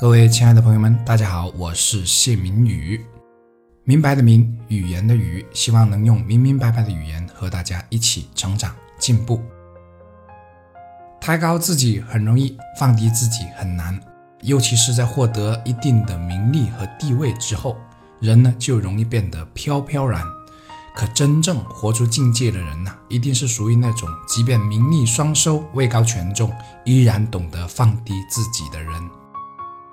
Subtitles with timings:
[0.00, 3.04] 各位亲爱的朋友们，大家好，我是谢明宇，
[3.84, 9.42] 明白的明，语言的语，希望能用明明白白的语言和大家一起成长进步。
[11.20, 14.00] 抬高自己很容易，放低自己很难，
[14.40, 17.76] 尤其是在获得一定的名利和地位之后，
[18.20, 20.24] 人呢就容易变得飘飘然。
[20.96, 26.50] 可真正活出境界的人呢，一定是属于那种即便名利双收、位高权重，
[26.86, 28.94] 依然懂得放低自己的人。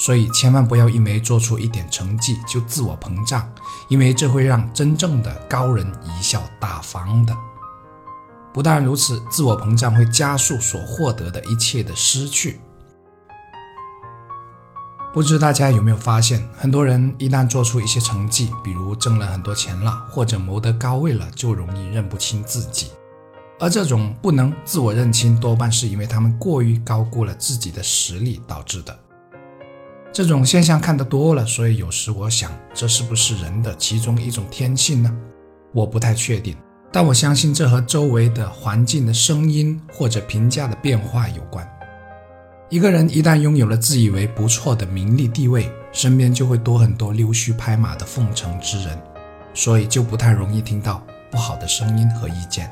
[0.00, 3.50] 所以，千万不要因为做出一点成绩就自我膨胀，
[3.88, 7.36] 因为这会让真正的高人贻笑大方的。
[8.54, 12.60] 不但如此，自我膨胀会加速所获得的一切的失去。
[15.12, 22.92] 不知大家有没有发现，很多人一旦做出一些成绩，比如挣了很多钱了，或者谋得高位了，就容易认不清自己。
[23.58, 28.96] 而这种不能自我认清，多半是因为他们过于高估了自己的实力导致的。
[30.18, 35.16] 这种现象看得多了，所以有时我想，这是不是人的其中一种天性呢？
[35.72, 36.56] 我不太确定，
[36.90, 41.64] 但我相信这和周围的环境的声音或者评价的变化有关。
[42.68, 49.00] 一个人一旦拥有了自以为不错的名利地位，身边就会多很多溜须拍马的奉承之人，
[49.54, 52.68] 所以就不太容易听到不好的声音和意见。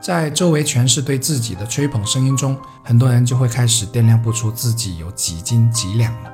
[0.00, 6.32] 在周围全是对自己的吹捧声音中，很多人就会开始掂量不出自己有几斤几两了。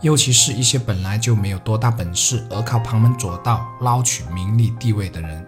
[0.00, 5.44] 尤其是一些本来就没有多大本事，而靠旁门左道捞取名利地位的人，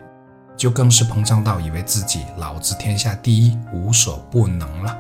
[0.57, 4.97] 就更是膨胀到以为自己老子天下第一，无所不能了。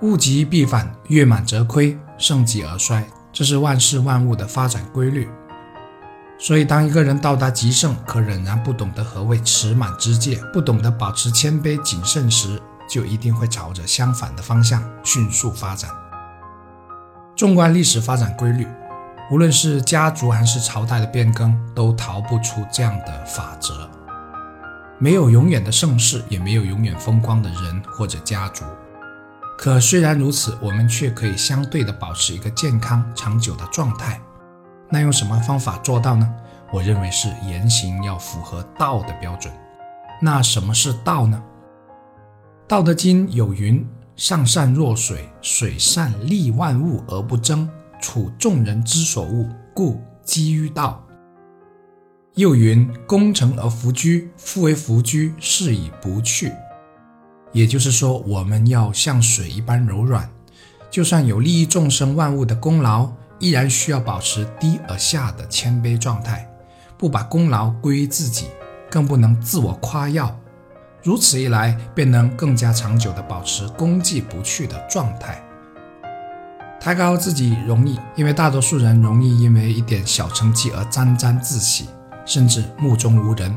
[0.00, 5.28] 物极必反，月满则亏，盛极而衰，这是万事万物的发展规律。
[6.38, 12.60] 所以，当一个人到达极盛，可仍然不懂得何谓持满之戒，不懂得保持谦卑谨慎时，
[12.90, 15.90] 就一定会朝着相反的方向迅速发展。
[17.42, 18.64] 纵观历史发展规律，
[19.28, 23.90] 无论是家族还是朝代的变更，都逃不出这样的法则。
[24.96, 28.62] 没有永远的盛世，也没有永远风光的人或者家族。
[29.58, 34.20] 可虽然如此，我们却可以相对的保持一个健康长久的状态。
[34.88, 36.32] 那用什么方法做到呢？
[36.72, 39.52] 我认为是言行要符合道的标准。
[40.20, 41.42] 那什么是道呢？
[42.68, 43.84] 《道德经》有云。
[44.16, 47.68] 上善若水，水善利万物而不争，
[48.00, 51.04] 处众人之所恶，故几于道。
[52.34, 56.52] 又云：功成而弗居，夫为弗居，是以不去。
[57.52, 60.30] 也就是说，我们要像水一般柔软，
[60.90, 66.48] 就算有利益众生万物的功劳，依然需要保持低而下的谦卑状态，
[66.96, 68.46] 不把功劳归于自己，
[68.90, 70.34] 更不能自我夸耀。
[71.02, 75.42] 如此一来，便能更加长久地保持功绩不去的状态。
[76.80, 81.88] 抬高自己容易，因为大多数人容易因为一点小成绩而沾沾自喜，
[82.24, 83.56] 甚至目中无人。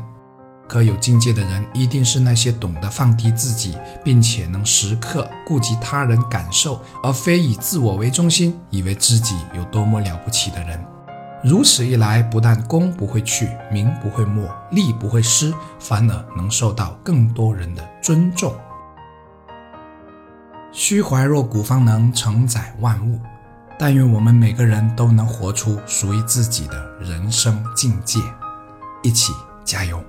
[0.68, 10.84] 可有境界的人，一定是那些懂得放低自己，并且能时刻顾及他人感受，而非以自我为中心，以为自己有多么了不起的人。
[11.48, 18.52] 如此一来，不但功不会去，名不会没，利不会失，反而能受到更多人的尊重。
[20.72, 23.20] 虚怀若谷，方能承载万物。
[23.78, 28.18] 但愿我们每个人都能活出属于自己的人生境界，
[29.04, 29.32] 一起
[29.64, 30.02] 加油！